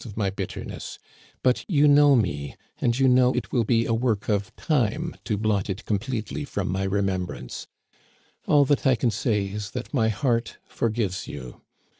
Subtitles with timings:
[0.03, 0.97] of my bitterness;
[1.43, 5.37] but you know me, and you know it will be a work of time to
[5.37, 7.67] blot it completely from my re membrance.
[8.47, 11.61] All that I can say is that my heart forgives you.